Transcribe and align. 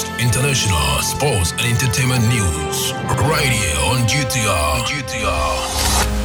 latest 0.00 0.22
international 0.22 1.02
sports 1.02 1.52
and 1.52 1.60
entertainment 1.62 2.22
news 2.28 2.92
right 3.28 3.48
here 3.48 3.76
on 3.86 3.98
GTR. 4.06 4.82
GTR. 4.84 6.20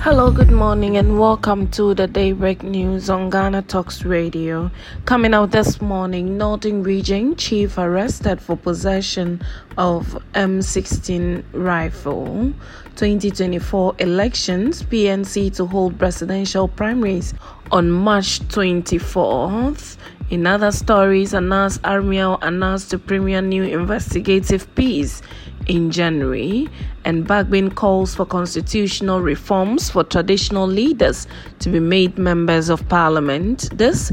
Hello, 0.00 0.32
good 0.32 0.50
morning, 0.50 0.96
and 0.96 1.18
welcome 1.18 1.68
to 1.68 1.94
the 1.94 2.08
Daybreak 2.08 2.64
News 2.64 3.08
on 3.08 3.30
Ghana 3.30 3.62
Talks 3.62 4.04
Radio. 4.04 4.70
Coming 5.04 5.32
out 5.32 5.52
this 5.52 5.80
morning, 5.80 6.36
Northern 6.36 6.82
Region 6.82 7.36
Chief 7.36 7.78
arrested 7.78 8.40
for 8.40 8.56
possession 8.56 9.40
of 9.78 10.18
M16 10.34 11.44
rifle. 11.52 12.52
2024 12.96 13.94
elections, 14.00 14.82
PNC 14.82 15.54
to 15.56 15.66
hold 15.66 15.98
presidential 15.98 16.66
primaries 16.66 17.32
on 17.70 17.90
March 17.90 18.40
24th. 18.48 19.96
In 20.32 20.46
other 20.46 20.72
stories, 20.72 21.34
Anas 21.34 21.76
Aremeyaw 21.80 22.38
announced 22.40 22.88
the 22.88 22.98
premier 22.98 23.42
new 23.42 23.64
investigative 23.64 24.74
piece 24.74 25.20
in 25.66 25.90
January, 25.90 26.70
and 27.04 27.26
Bagbin 27.28 27.74
calls 27.74 28.14
for 28.14 28.24
constitutional 28.24 29.20
reforms 29.20 29.90
for 29.90 30.02
traditional 30.04 30.66
leaders 30.66 31.26
to 31.58 31.68
be 31.68 31.80
made 31.80 32.16
members 32.16 32.70
of 32.70 32.88
parliament. 32.88 33.68
This 33.76 34.10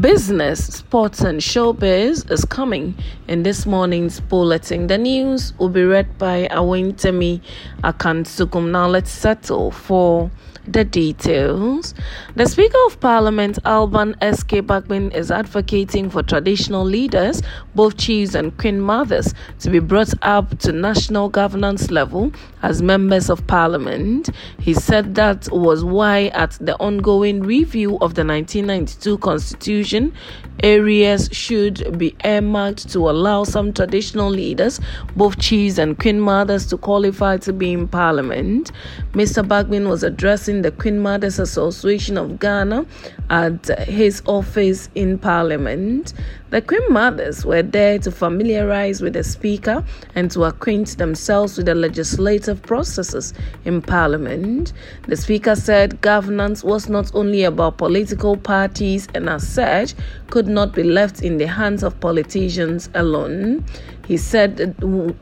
business, 0.00 0.74
sports, 0.74 1.20
and 1.20 1.40
showbiz 1.40 2.28
is 2.32 2.44
coming 2.44 2.96
in 3.28 3.44
this 3.44 3.64
morning's 3.64 4.18
bulletin. 4.18 4.88
The 4.88 4.98
news 4.98 5.56
will 5.60 5.68
be 5.68 5.84
read 5.84 6.18
by 6.18 6.48
Awentemi 6.50 7.40
Akansukum. 7.84 8.72
Now 8.72 8.88
let's 8.88 9.12
settle 9.12 9.70
for 9.70 10.32
the 10.66 10.84
details. 10.84 11.94
The 12.34 12.46
Speaker 12.46 12.78
of 12.86 13.00
Parliament, 13.00 13.58
Alban 13.64 14.16
S.K. 14.20 14.62
Bagbin, 14.62 15.14
is 15.14 15.30
advocating 15.30 16.10
for 16.10 16.22
traditional 16.22 16.84
leaders, 16.84 17.42
both 17.74 17.96
chiefs 17.96 18.34
and 18.34 18.56
queen 18.58 18.80
mothers, 18.80 19.34
to 19.60 19.70
be 19.70 19.78
brought 19.78 20.12
up 20.22 20.58
to 20.60 20.72
national 20.72 21.28
governance 21.28 21.90
level 21.90 22.32
as 22.62 22.82
members 22.82 23.30
of 23.30 23.46
Parliament. 23.46 24.30
He 24.58 24.74
said 24.74 25.14
that 25.14 25.48
was 25.50 25.84
why, 25.84 26.26
at 26.28 26.52
the 26.60 26.76
ongoing 26.76 27.42
review 27.42 27.94
of 27.94 28.14
the 28.14 28.24
1992 28.24 29.18
Constitution, 29.18 30.12
areas 30.62 31.28
should 31.32 31.96
be 31.98 32.14
earmarked 32.24 32.90
to 32.90 33.08
allow 33.08 33.44
some 33.44 33.72
traditional 33.72 34.28
leaders, 34.28 34.78
both 35.16 35.38
chiefs 35.38 35.78
and 35.78 35.98
queen 35.98 36.20
mothers, 36.20 36.66
to 36.66 36.76
qualify 36.76 37.38
to 37.38 37.52
be 37.52 37.72
in 37.72 37.88
Parliament. 37.88 38.72
Mr. 39.12 39.46
Bagbin 39.46 39.88
was 39.88 40.02
addressing 40.02 40.49
the 40.58 40.70
Queen 40.72 40.98
Mothers 40.98 41.38
Association 41.38 42.18
of 42.18 42.38
Ghana 42.38 42.84
at 43.30 43.66
his 43.88 44.22
office 44.26 44.88
in 44.94 45.18
Parliament. 45.18 46.12
The 46.50 46.60
Queen 46.60 46.82
Mothers 46.90 47.46
were 47.46 47.62
there 47.62 47.98
to 48.00 48.10
familiarize 48.10 49.00
with 49.00 49.12
the 49.12 49.22
Speaker 49.22 49.84
and 50.16 50.30
to 50.32 50.44
acquaint 50.44 50.98
themselves 50.98 51.56
with 51.56 51.66
the 51.66 51.74
legislative 51.76 52.60
processes 52.62 53.32
in 53.64 53.80
Parliament. 53.80 54.72
The 55.06 55.16
Speaker 55.16 55.54
said 55.54 56.00
governance 56.00 56.64
was 56.64 56.88
not 56.88 57.14
only 57.14 57.44
about 57.44 57.78
political 57.78 58.36
parties 58.36 59.06
and, 59.14 59.28
as 59.28 59.46
such, 59.46 59.94
could 60.30 60.48
not 60.48 60.74
be 60.74 60.82
left 60.82 61.22
in 61.22 61.38
the 61.38 61.46
hands 61.46 61.84
of 61.84 62.00
politicians 62.00 62.90
alone. 62.94 63.64
He 64.10 64.16
said 64.16 64.74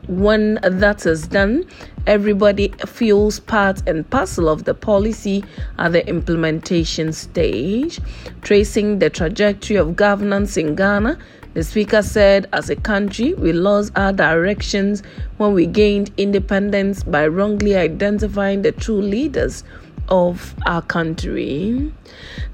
when 0.07 0.55
that 0.63 1.05
is 1.05 1.27
done, 1.27 1.65
everybody 2.07 2.69
feels 2.87 3.39
part 3.39 3.87
and 3.87 4.09
parcel 4.09 4.49
of 4.49 4.63
the 4.63 4.73
policy 4.73 5.43
at 5.77 5.91
the 5.91 6.03
implementation 6.07 7.13
stage. 7.13 7.99
Tracing 8.41 8.97
the 8.97 9.11
trajectory 9.11 9.75
of 9.75 9.95
governance 9.95 10.57
in 10.57 10.73
Ghana, 10.73 11.19
the 11.53 11.63
speaker 11.63 12.01
said, 12.01 12.47
as 12.51 12.71
a 12.71 12.75
country, 12.75 13.35
we 13.35 13.53
lost 13.53 13.91
our 13.95 14.11
directions 14.11 15.03
when 15.37 15.53
we 15.53 15.67
gained 15.67 16.09
independence 16.17 17.03
by 17.03 17.27
wrongly 17.27 17.75
identifying 17.75 18.63
the 18.63 18.71
true 18.71 19.03
leaders 19.03 19.63
of 20.09 20.55
our 20.65 20.81
country. 20.81 21.91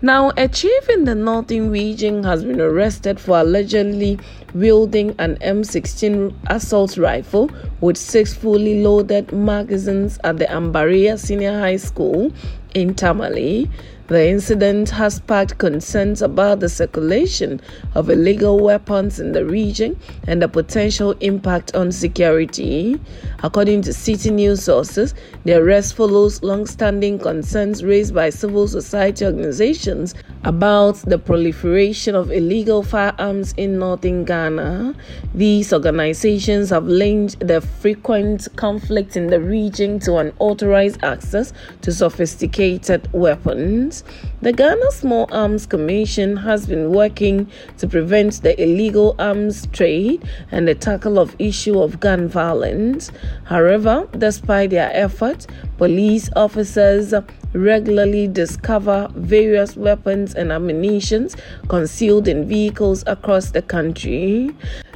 Now, 0.01 0.31
a 0.37 0.47
chief 0.47 0.89
in 0.89 1.05
the 1.05 1.15
northern 1.15 1.71
region 1.71 2.23
has 2.23 2.43
been 2.43 2.61
arrested 2.61 3.19
for 3.19 3.39
allegedly 3.39 4.19
wielding 4.53 5.15
an 5.19 5.37
M16 5.37 6.33
assault 6.47 6.97
rifle 6.97 7.49
with 7.81 7.97
six 7.97 8.33
fully 8.33 8.83
loaded 8.83 9.31
magazines 9.31 10.19
at 10.23 10.37
the 10.37 10.45
Ambaria 10.45 11.17
Senior 11.17 11.59
High 11.59 11.77
School 11.77 12.31
in 12.73 12.93
Tamale. 12.93 13.69
The 14.07 14.29
incident 14.29 14.91
has 14.91 15.15
sparked 15.15 15.57
concerns 15.57 16.21
about 16.21 16.59
the 16.59 16.69
circulation 16.69 17.59
of 17.95 18.11
illegal 18.11 18.59
weapons 18.59 19.19
in 19.19 19.31
the 19.31 19.43
region 19.43 19.99
and 20.27 20.43
the 20.43 20.47
potential 20.47 21.15
impact 21.21 21.73
on 21.73 21.91
security. 21.91 22.99
According 23.41 23.81
to 23.83 23.89
Citi 23.89 24.31
News 24.31 24.63
sources, 24.63 25.15
the 25.43 25.55
arrest 25.55 25.95
follows 25.95 26.43
long 26.43 26.67
standing 26.67 27.17
concerns 27.17 27.83
raised 27.83 28.13
by 28.13 28.29
civil 28.29 28.67
society 28.67 29.25
organizations 29.25 30.13
about 30.43 30.97
the 30.97 31.17
proliferation 31.17 32.13
of 32.13 32.31
illegal 32.31 32.83
firearms 32.83 33.53
in 33.57 33.79
northern 33.79 34.23
Ghana. 34.23 34.93
These 35.33 35.73
organizations 35.73 36.69
have 36.69 36.85
linked 36.85 37.39
the 37.39 37.59
frequent 37.59 38.47
conflict 38.55 39.17
in 39.17 39.27
the 39.27 39.41
region 39.41 39.97
to 40.01 40.17
unauthorized 40.17 41.03
access 41.03 41.53
to 41.81 41.91
sophisticated 41.91 43.11
weapons. 43.11 43.94
The 44.41 44.51
Ghana 44.51 44.91
Small 44.91 45.27
Arms 45.31 45.65
Commission 45.65 46.37
has 46.37 46.67
been 46.67 46.91
working 46.91 47.49
to 47.77 47.87
prevent 47.87 48.41
the 48.43 48.61
illegal 48.61 49.15
arms 49.19 49.67
trade 49.67 50.23
and 50.51 50.67
the 50.67 50.75
tackle 50.75 51.19
of 51.19 51.35
issue 51.39 51.79
of 51.79 51.99
gun 51.99 52.27
violence. 52.27 53.11
However, 53.45 54.07
despite 54.17 54.71
their 54.71 54.91
efforts, 54.93 55.47
police 55.77 56.29
officers 56.35 57.13
regularly 57.53 58.27
discover 58.27 59.09
various 59.15 59.75
weapons 59.77 60.35
and 60.35 60.51
ammunition 60.51 61.29
concealed 61.69 62.27
in 62.27 62.47
vehicles 62.47 63.03
across 63.07 63.51
the 63.51 63.61
country. 63.61 64.53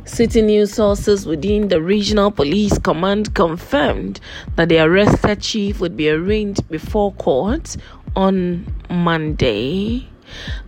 Citi 0.09 0.43
news 0.43 0.73
sources 0.73 1.27
within 1.27 1.67
the 1.67 1.81
Regional 1.81 2.31
Police 2.31 2.79
Command 2.79 3.35
confirmed 3.35 4.19
that 4.55 4.67
the 4.67 4.79
arrested 4.79 5.39
chief 5.39 5.79
would 5.79 5.95
be 5.95 6.09
arraigned 6.09 6.67
before 6.67 7.13
court 7.13 7.77
on 8.15 8.65
Monday. 8.89 10.09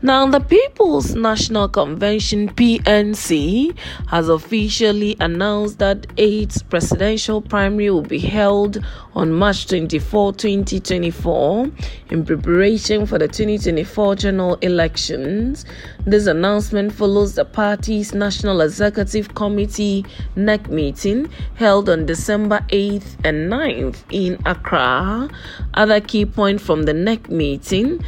Now, 0.02 0.26
the 0.26 0.40
People's 0.40 1.16
National 1.16 1.70
Convention 1.70 2.50
PNC 2.50 3.78
has 4.08 4.30
officially 4.30 5.16
announced 5.20 5.80
that 5.80 6.08
its 6.18 6.62
presidential 6.62 7.42
primary 7.42 7.90
will 7.90 8.02
be 8.02 8.20
held 8.20 8.84
on 9.14 9.32
March 9.32 9.68
24, 9.68 10.34
2024, 10.34 11.70
in 12.10 12.26
preparation 12.26 13.06
for 13.06 13.18
the 13.18 13.28
2024 13.28 14.16
general 14.16 14.56
elections. 14.56 15.66
This 16.06 16.28
announcement 16.28 16.94
follows 16.94 17.36
the 17.36 17.46
party's 17.46 18.14
National 18.14 18.62
Executive 18.62 19.36
Committee 19.36 20.06
NEC 20.36 20.70
meeting 20.70 21.30
held 21.56 21.90
on 21.90 22.06
December 22.06 22.66
8th 22.70 23.18
and 23.24 23.52
9th 23.52 24.04
in 24.12 24.40
Accra. 24.46 25.30
Other 25.74 26.02
key 26.02 26.26
points 26.26 26.64
from 26.64 26.84
the 26.84 26.94
NEC 26.94 27.30
meeting 27.30 28.04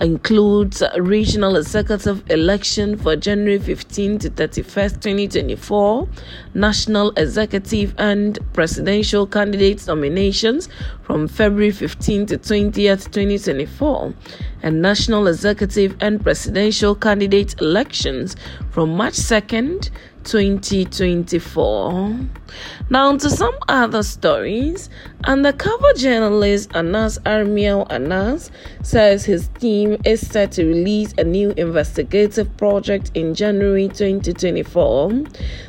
includes 0.00 0.82
regional 0.96 1.56
executive 1.56 2.22
election 2.30 2.96
for 2.96 3.16
January 3.16 3.58
15 3.58 4.18
to 4.20 4.30
31st, 4.30 5.00
2024, 5.00 6.08
national 6.54 7.10
executive 7.16 7.94
and 7.98 8.38
presidential 8.52 9.26
candidates 9.26 9.86
nominations 9.86 10.68
from 11.02 11.28
February 11.28 11.70
15 11.70 12.26
to 12.26 12.38
20th, 12.38 13.10
2024, 13.10 14.14
and 14.62 14.80
national 14.82 15.26
executive 15.26 15.96
and 16.00 16.22
presidential 16.22 16.94
candidate 16.94 17.60
elections 17.60 18.36
from 18.70 18.96
March 18.96 19.14
2nd 19.14 19.90
2024. 20.24 22.16
Now, 22.90 23.16
to 23.16 23.30
some 23.30 23.54
other 23.68 24.02
stories. 24.02 24.88
Undercover 25.24 25.92
journalist 25.94 26.74
Anas 26.74 27.16
Aremeyaw 27.20 27.86
Anas 27.92 28.50
says 28.82 29.24
his 29.24 29.46
team 29.60 29.96
is 30.04 30.26
set 30.26 30.50
to 30.52 30.66
release 30.66 31.14
a 31.16 31.22
new 31.22 31.50
investigative 31.56 32.56
project 32.56 33.12
in 33.14 33.32
January 33.32 33.86
2024. 33.86 35.22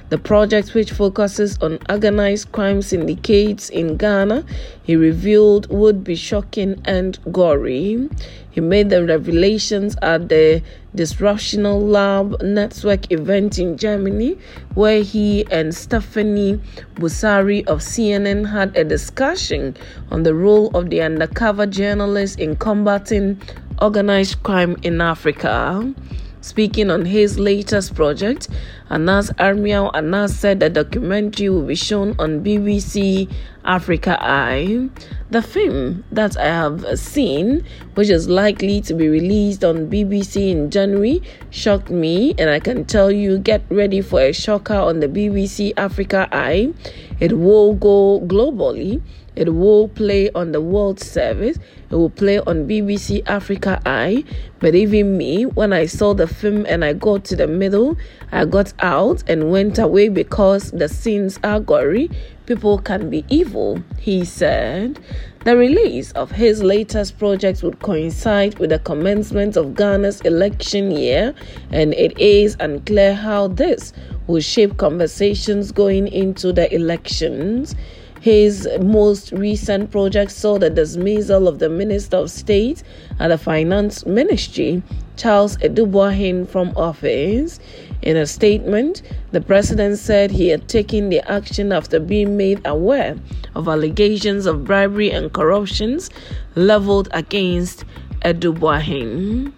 The 0.09 0.17
project, 0.17 0.73
which 0.73 0.91
focuses 0.91 1.59
on 1.59 1.77
organized 1.87 2.51
crime 2.51 2.81
syndicates 2.81 3.69
in 3.69 3.95
Ghana, 3.95 4.43
he 4.81 4.95
revealed 4.95 5.69
would 5.69 6.03
be 6.03 6.15
shocking 6.15 6.81
and 6.85 7.19
gory. 7.31 8.09
He 8.49 8.61
made 8.61 8.89
the 8.89 9.05
revelations 9.05 9.95
at 10.01 10.29
the 10.29 10.61
Disruptional 10.95 11.81
Lab 11.81 12.39
Network 12.43 13.11
event 13.11 13.57
in 13.57 13.77
Germany, 13.77 14.37
where 14.75 15.01
he 15.01 15.43
and 15.49 15.73
Stephanie 15.73 16.61
Busari 16.93 17.65
of 17.65 17.79
CNN 17.79 18.47
had 18.47 18.77
a 18.77 18.83
discussion 18.83 19.42
on 19.51 20.23
the 20.23 20.33
role 20.33 20.69
of 20.75 20.89
the 20.89 21.01
undercover 21.01 21.65
journalist 21.65 22.39
in 22.39 22.55
combating 22.55 23.41
organized 23.81 24.41
crime 24.43 24.77
in 24.83 25.01
Africa. 25.01 25.93
Speaking 26.41 26.89
on 26.89 27.05
his 27.05 27.39
latest 27.39 27.95
project, 27.95 28.49
Anas 28.93 29.31
Aremeyaw 29.39 29.89
Anas 29.95 30.37
said 30.37 30.59
the 30.59 30.69
documentary 30.69 31.49
will 31.49 31.65
be 31.65 31.73
shown 31.73 32.13
on 32.19 32.43
BBC 32.43 33.27
Africa 33.65 34.19
Eye. 34.21 34.87
The 35.31 35.41
film 35.41 36.03
that 36.11 36.37
I 36.37 36.45
have 36.45 36.99
seen, 36.99 37.65
which 37.95 38.09
is 38.09 38.29
likely 38.29 38.81
to 38.81 38.93
be 38.93 39.09
released 39.09 39.63
on 39.63 39.89
BBC 39.89 40.51
in 40.51 40.69
January, 40.69 41.23
shocked 41.49 41.89
me, 41.89 42.35
and 42.37 42.51
I 42.51 42.59
can 42.59 42.85
tell 42.85 43.11
you 43.11 43.39
get 43.39 43.63
ready 43.69 43.99
for 44.01 44.21
a 44.21 44.31
shocker 44.31 44.75
on 44.75 44.99
the 44.99 45.07
BBC 45.07 45.73
Africa 45.75 46.29
Eye. 46.31 46.71
It 47.19 47.39
will 47.39 47.73
go 47.73 48.21
globally 48.27 49.01
it 49.35 49.55
will 49.55 49.87
play 49.87 50.29
on 50.31 50.51
the 50.51 50.61
World 50.61 50.99
Service. 50.99 51.57
It 51.89 51.95
will 51.95 52.11
play 52.11 52.39
on 52.39 52.67
BBC 52.67 53.27
Africa 53.27 53.81
Eye. 53.85 54.23
But 54.59 54.75
even 54.75 55.17
me, 55.17 55.45
when 55.45 55.73
I 55.73 55.87
saw 55.87 56.13
the 56.13 56.27
film 56.27 56.65
and 56.67 56.85
I 56.85 56.93
got 56.93 57.25
to 57.25 57.35
the 57.35 57.47
middle, 57.47 57.97
I 58.31 58.45
got 58.45 58.73
out 58.83 59.23
and 59.27 59.49
went 59.49 59.79
away 59.79 60.09
because 60.09 60.69
the 60.71 60.87
scenes 60.87 61.39
are 61.43 61.59
gory. 61.59 62.11
People 62.45 62.77
can 62.77 63.09
be 63.09 63.25
evil, 63.29 63.81
he 63.97 64.25
said. 64.25 64.99
The 65.45 65.57
release 65.57 66.11
of 66.11 66.31
his 66.31 66.61
latest 66.61 67.17
project 67.17 67.63
would 67.63 67.79
coincide 67.79 68.59
with 68.59 68.69
the 68.69 68.79
commencement 68.79 69.57
of 69.57 69.73
Ghana's 69.73 70.21
election 70.21 70.91
year, 70.91 71.33
and 71.71 71.93
it 71.95 72.17
is 72.19 72.55
unclear 72.59 73.13
how 73.13 73.47
this 73.47 73.93
will 74.27 74.41
shape 74.41 74.77
conversations 74.77 75.71
going 75.71 76.07
into 76.09 76.53
the 76.53 76.73
elections. 76.73 77.75
His 78.23 78.69
most 78.79 79.33
recent 79.33 79.91
project 79.91 80.31
saw 80.31 80.57
the 80.57 80.69
dismissal 80.69 81.45
of 81.45 81.59
the 81.59 81.67
Minister 81.67 82.15
of 82.15 82.31
State 82.31 82.81
at 83.19 83.27
the 83.27 83.37
Finance 83.37 84.05
Ministry, 84.05 84.81
Charles 85.17 85.57
Adu 85.57 85.91
Boahen, 85.91 86.47
from 86.47 86.69
office. 86.77 87.59
In 88.01 88.15
a 88.15 88.25
statement, 88.25 89.01
the 89.33 89.41
president 89.41 89.97
said 89.97 90.31
he 90.31 90.47
had 90.47 90.69
taken 90.69 91.09
the 91.09 91.19
action 91.29 91.73
after 91.73 91.99
being 91.99 92.37
made 92.37 92.61
aware 92.63 93.17
of 93.55 93.67
allegations 93.67 94.45
of 94.45 94.63
bribery 94.63 95.11
and 95.11 95.33
corruptions 95.33 96.09
leveled 96.55 97.09
against 97.11 97.83
Adu 98.21 98.57
Boahen. 98.57 99.51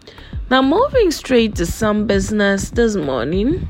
Now, 0.50 0.63
moving 0.63 1.12
straight 1.12 1.53
to 1.57 1.67
some 1.67 2.07
business 2.07 2.71
this 2.71 2.95
morning. 2.95 3.67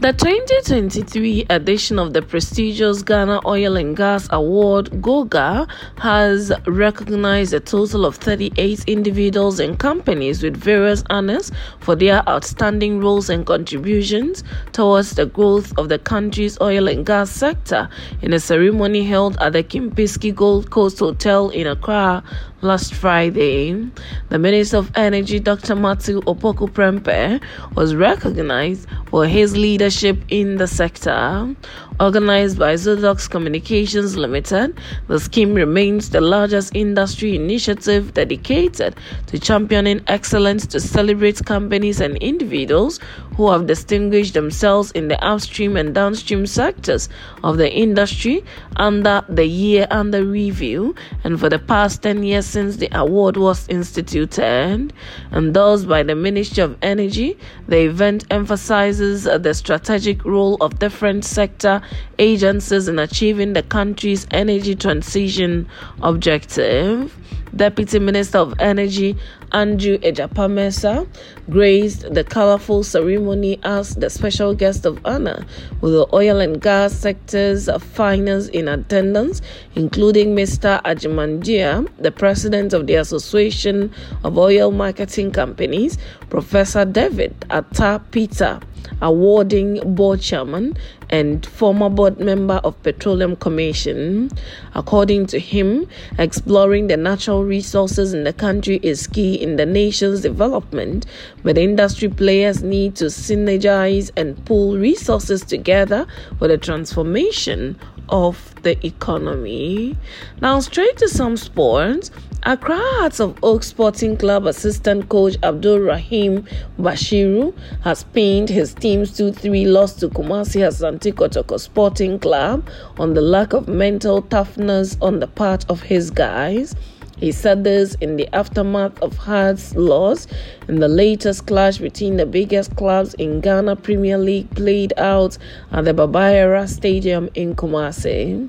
The 0.00 0.12
2023 0.12 1.46
edition 1.50 2.00
of 2.00 2.14
the 2.14 2.20
prestigious 2.20 3.00
Ghana 3.02 3.40
Oil 3.46 3.76
and 3.76 3.96
Gas 3.96 4.26
Award, 4.32 5.00
GOGA, 5.00 5.68
has 5.98 6.52
recognized 6.66 7.54
a 7.54 7.60
total 7.60 8.04
of 8.04 8.16
38 8.16 8.84
individuals 8.88 9.60
and 9.60 9.78
companies 9.78 10.42
with 10.42 10.56
various 10.56 11.04
honors 11.10 11.52
for 11.78 11.94
their 11.94 12.28
outstanding 12.28 13.00
roles 13.00 13.30
and 13.30 13.46
contributions 13.46 14.42
towards 14.72 15.14
the 15.14 15.26
growth 15.26 15.72
of 15.78 15.88
the 15.88 16.00
country's 16.00 16.60
oil 16.60 16.88
and 16.88 17.06
gas 17.06 17.30
sector. 17.30 17.88
In 18.20 18.32
a 18.32 18.40
ceremony 18.40 19.04
held 19.04 19.36
at 19.36 19.52
the 19.52 19.62
Kempinski 19.62 20.34
Gold 20.34 20.70
Coast 20.70 20.98
Hotel 20.98 21.50
in 21.50 21.68
Accra 21.68 22.24
last 22.64 22.94
Friday. 22.94 23.88
The 24.30 24.38
Minister 24.38 24.78
of 24.78 24.90
Energy, 24.96 25.38
Dr. 25.38 25.76
Matthew 25.76 26.20
Opoku 26.22 26.68
Prempeh, 26.70 27.40
was 27.76 27.94
recognized 27.94 28.88
for 29.06 29.26
his 29.26 29.56
leadership 29.56 30.18
in 30.28 30.56
the 30.56 30.66
sector. 30.66 31.54
Organized 32.00 32.58
by 32.58 32.74
Zodox 32.74 33.30
Communications 33.30 34.16
Limited, 34.16 34.76
the 35.06 35.20
scheme 35.20 35.54
remains 35.54 36.10
the 36.10 36.20
largest 36.20 36.74
industry 36.74 37.36
initiative 37.36 38.12
dedicated 38.14 38.96
to 39.28 39.38
championing 39.38 40.00
excellence 40.08 40.66
to 40.66 40.80
celebrate 40.80 41.44
companies 41.44 42.00
and 42.00 42.16
individuals 42.16 42.98
who 43.36 43.48
have 43.48 43.68
distinguished 43.68 44.34
themselves 44.34 44.90
in 44.92 45.06
the 45.06 45.24
upstream 45.24 45.76
and 45.76 45.94
downstream 45.94 46.46
sectors 46.46 47.08
of 47.44 47.58
the 47.58 47.72
industry 47.72 48.44
under 48.74 49.24
the 49.28 49.46
year 49.46 49.86
under 49.92 50.24
review 50.24 50.96
and 51.22 51.38
for 51.38 51.48
the 51.48 51.58
past 51.60 52.02
10 52.02 52.24
years 52.24 52.46
since 52.46 52.76
the 52.76 52.88
award 52.92 53.36
was 53.36 53.68
instituted. 53.68 54.42
and 54.42 54.92
Endorsed 55.32 55.88
by 55.88 56.02
the 56.02 56.14
Ministry 56.16 56.62
of 56.62 56.76
Energy, 56.82 57.38
the 57.68 57.78
event 57.78 58.24
emphasizes 58.30 59.24
the 59.24 59.54
strategic 59.54 60.24
role 60.24 60.56
of 60.60 60.78
different 60.80 61.24
sector 61.24 61.80
agencies 62.18 62.88
in 62.88 62.98
achieving 62.98 63.52
the 63.52 63.62
country's 63.62 64.26
energy 64.30 64.74
transition 64.74 65.68
objective. 66.02 67.16
Deputy 67.56 68.00
Minister 68.00 68.38
of 68.38 68.54
Energy 68.58 69.16
Andrew 69.52 69.98
Egyapa 69.98 70.50
Mercer 70.50 71.06
graced 71.48 72.12
the 72.12 72.24
colorful 72.24 72.82
ceremony 72.82 73.60
as 73.62 73.94
the 73.94 74.10
special 74.10 74.52
guest 74.52 74.84
of 74.84 74.98
honor, 75.06 75.46
with 75.80 75.92
the 75.92 76.08
oil 76.12 76.40
and 76.40 76.60
gas 76.60 76.92
sector's 76.92 77.70
finance 77.80 78.48
in 78.48 78.66
attendance, 78.66 79.40
including 79.76 80.34
Mr. 80.34 80.82
Ajimanjia, 80.82 81.88
the 81.98 82.10
president 82.10 82.72
of 82.72 82.88
the 82.88 82.96
Association 82.96 83.92
of 84.24 84.36
Oil 84.36 84.72
Marketing 84.72 85.30
Companies, 85.30 85.96
Professor 86.34 86.84
David 86.84 87.32
Atta 87.48 88.02
Peter 88.10 88.58
awarding 89.00 89.94
board 89.94 90.20
chairman 90.20 90.76
and 91.08 91.46
former 91.46 91.88
board 91.88 92.18
member 92.18 92.54
of 92.64 92.82
Petroleum 92.82 93.36
Commission. 93.36 94.28
According 94.74 95.26
to 95.26 95.38
him, 95.38 95.86
exploring 96.18 96.88
the 96.88 96.96
natural 96.96 97.44
resources 97.44 98.12
in 98.12 98.24
the 98.24 98.32
country 98.32 98.80
is 98.82 99.06
key 99.06 99.40
in 99.40 99.54
the 99.54 99.64
nation's 99.64 100.22
development, 100.22 101.06
but 101.44 101.56
industry 101.56 102.08
players 102.08 102.64
need 102.64 102.96
to 102.96 103.04
synergize 103.04 104.10
and 104.16 104.44
pool 104.44 104.76
resources 104.76 105.42
together 105.42 106.04
for 106.40 106.48
the 106.48 106.58
transformation 106.58 107.78
of 108.08 108.52
the 108.62 108.84
economy. 108.84 109.96
Now, 110.40 110.58
straight 110.58 110.96
to 110.96 111.08
some 111.08 111.36
sports. 111.36 112.10
Accra 112.46 112.76
Hearts 112.76 113.20
of 113.20 113.38
Oak 113.42 113.62
Sporting 113.62 114.18
Club 114.18 114.46
assistant 114.46 115.08
coach 115.08 115.34
Abdul 115.42 115.80
Rahim 115.80 116.44
Bashiru 116.78 117.56
has 117.80 118.04
pinned 118.04 118.50
his 118.50 118.74
team's 118.74 119.16
2 119.16 119.32
3 119.32 119.64
loss 119.64 119.94
to 119.94 120.10
Kumasi 120.10 120.60
Asante 120.60 121.10
Kotoko 121.10 121.58
Sporting 121.58 122.18
Club 122.18 122.68
on 122.98 123.14
the 123.14 123.22
lack 123.22 123.54
of 123.54 123.66
mental 123.66 124.20
toughness 124.20 124.98
on 125.00 125.20
the 125.20 125.26
part 125.26 125.64
of 125.70 125.80
his 125.84 126.10
guys. 126.10 126.74
He 127.16 127.30
said 127.30 127.62
this 127.64 127.94
in 128.00 128.16
the 128.16 128.28
aftermath 128.34 129.00
of 129.00 129.16
Hearts' 129.16 129.74
loss 129.76 130.26
in 130.68 130.80
the 130.80 130.88
latest 130.88 131.46
clash 131.46 131.78
between 131.78 132.16
the 132.16 132.26
biggest 132.26 132.74
clubs 132.76 133.14
in 133.14 133.40
Ghana 133.40 133.76
Premier 133.76 134.18
League 134.18 134.50
played 134.56 134.92
out 134.96 135.38
at 135.70 135.84
the 135.84 135.94
Baba 135.94 136.32
Yara 136.32 136.66
Stadium 136.66 137.28
in 137.34 137.54
Kumasi. 137.54 138.48